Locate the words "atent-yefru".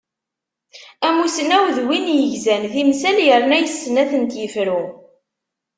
4.09-4.81